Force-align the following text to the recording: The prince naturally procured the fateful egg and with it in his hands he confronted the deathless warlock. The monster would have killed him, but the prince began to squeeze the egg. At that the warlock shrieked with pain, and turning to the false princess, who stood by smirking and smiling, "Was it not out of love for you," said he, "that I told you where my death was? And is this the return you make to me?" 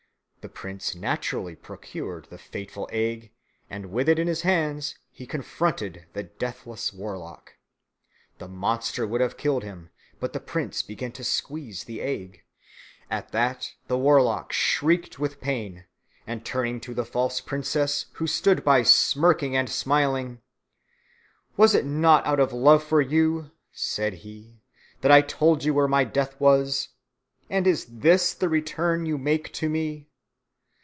The 0.43 0.49
prince 0.49 0.95
naturally 0.95 1.55
procured 1.55 2.25
the 2.31 2.37
fateful 2.39 2.89
egg 2.91 3.31
and 3.69 3.91
with 3.91 4.09
it 4.09 4.17
in 4.17 4.25
his 4.27 4.41
hands 4.41 4.97
he 5.11 5.27
confronted 5.27 6.07
the 6.13 6.23
deathless 6.23 6.91
warlock. 6.91 7.57
The 8.39 8.47
monster 8.47 9.05
would 9.05 9.21
have 9.21 9.37
killed 9.37 9.61
him, 9.63 9.91
but 10.19 10.33
the 10.33 10.39
prince 10.39 10.81
began 10.81 11.11
to 11.11 11.23
squeeze 11.23 11.83
the 11.83 12.01
egg. 12.01 12.41
At 13.11 13.31
that 13.33 13.73
the 13.87 13.99
warlock 13.99 14.51
shrieked 14.51 15.19
with 15.19 15.39
pain, 15.41 15.85
and 16.25 16.43
turning 16.43 16.81
to 16.81 16.95
the 16.95 17.05
false 17.05 17.39
princess, 17.39 18.07
who 18.13 18.25
stood 18.25 18.63
by 18.63 18.81
smirking 18.81 19.55
and 19.55 19.69
smiling, 19.69 20.41
"Was 21.55 21.75
it 21.75 21.85
not 21.85 22.25
out 22.25 22.39
of 22.39 22.51
love 22.51 22.83
for 22.83 22.99
you," 22.99 23.51
said 23.71 24.13
he, 24.25 24.59
"that 25.01 25.11
I 25.11 25.21
told 25.21 25.63
you 25.63 25.75
where 25.75 25.87
my 25.87 26.03
death 26.03 26.39
was? 26.39 26.89
And 27.47 27.67
is 27.67 27.85
this 27.85 28.33
the 28.33 28.49
return 28.49 29.05
you 29.05 29.19
make 29.19 29.53
to 29.53 29.69
me?" 29.69 30.07